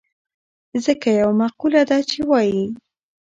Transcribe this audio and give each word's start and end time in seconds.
ځکه 0.85 1.07
يوه 1.19 1.35
مقوله 1.39 1.81
ده 1.89 1.97
چې 2.09 2.19
وايي. 2.29 2.65